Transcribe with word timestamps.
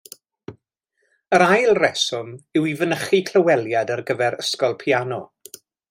Yr 1.39 1.43
ail 1.57 1.75
reswm 1.81 2.31
yw 2.61 2.65
i 2.73 2.73
fynychu 2.81 3.21
clyweliad 3.29 3.93
ar 3.97 4.03
gyfer 4.11 4.39
ysgol 4.47 4.79
piano. 4.87 5.23